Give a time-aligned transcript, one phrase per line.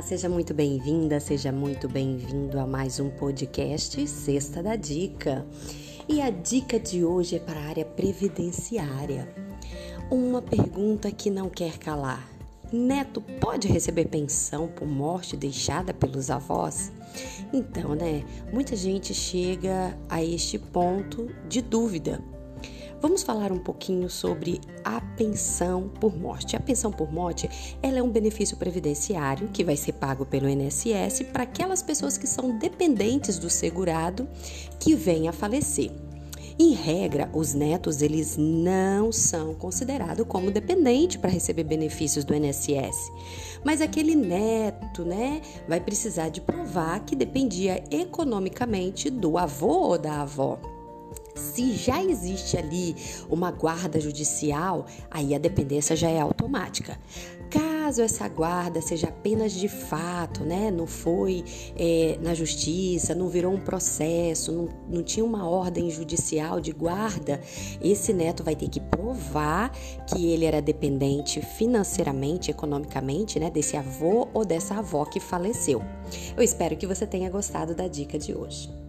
[0.00, 5.46] Olá, seja muito bem-vinda, seja muito bem-vindo a mais um podcast Sexta da Dica.
[6.08, 9.30] E a dica de hoje é para a área previdenciária.
[10.10, 12.26] Uma pergunta que não quer calar:
[12.72, 16.90] Neto pode receber pensão por morte deixada pelos avós?
[17.52, 22.22] Então, né, muita gente chega a este ponto de dúvida
[23.00, 26.54] Vamos falar um pouquinho sobre a pensão por morte.
[26.54, 27.48] A pensão por morte,
[27.82, 32.26] ela é um benefício previdenciário que vai ser pago pelo INSS para aquelas pessoas que
[32.26, 34.28] são dependentes do segurado
[34.78, 35.90] que vem a falecer.
[36.58, 43.10] Em regra, os netos eles não são considerados como dependente para receber benefícios do INSS.
[43.64, 50.20] Mas aquele neto, né, vai precisar de provar que dependia economicamente do avô ou da
[50.20, 50.58] avó.
[51.40, 52.94] Se já existe ali
[53.28, 56.98] uma guarda judicial, aí a dependência já é automática.
[57.50, 61.42] Caso essa guarda seja apenas de fato, né, não foi
[61.76, 67.40] é, na justiça, não virou um processo, não, não tinha uma ordem judicial de guarda,
[67.82, 69.72] esse neto vai ter que provar
[70.06, 75.82] que ele era dependente financeiramente, economicamente, né, desse avô ou dessa avó que faleceu.
[76.36, 78.79] Eu espero que você tenha gostado da dica de hoje.